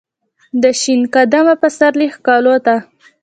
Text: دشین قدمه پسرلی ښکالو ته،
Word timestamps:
دشین 0.63 1.01
قدمه 1.13 1.55
پسرلی 1.61 2.07
ښکالو 2.15 2.55
ته، 2.65 2.75